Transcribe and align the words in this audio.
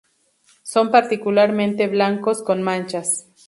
Son 0.63 0.89
particularmente 0.89 1.87
blancos 1.87 2.41
con 2.41 2.63
manchas. 2.63 3.27